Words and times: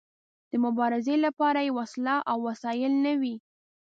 د 0.49 0.51
مبارزې 0.65 1.15
لپاره 1.25 1.59
يې 1.65 1.71
وسله 1.79 2.15
او 2.31 2.37
وسايل 2.47 2.93
نه 3.05 3.13
وي. 3.21 3.35